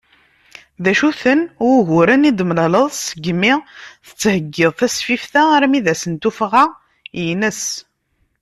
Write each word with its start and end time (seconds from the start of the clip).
D 0.83 0.85
acu-ten 0.91 1.39
wuguren 1.65 2.27
i 2.29 2.31
d-temlaleḍ 2.33 2.87
segmi 3.05 3.53
tettheggiḍ 4.07 4.71
tasfift-a 4.79 5.41
armi 5.55 5.79
d 5.85 5.87
ass 5.93 6.03
n 6.07 6.13
tuffɣa-ines? 6.21 7.63